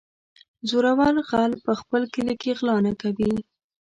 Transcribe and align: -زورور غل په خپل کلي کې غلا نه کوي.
-زورور 0.69 1.11
غل 1.33 1.51
په 1.65 1.71
خپل 1.79 2.01
کلي 2.13 2.35
کې 2.41 2.51
غلا 2.57 2.75
نه 2.85 2.93
کوي. 3.01 3.33